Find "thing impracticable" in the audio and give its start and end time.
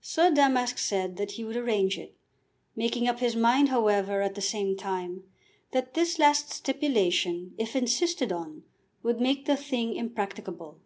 9.58-10.78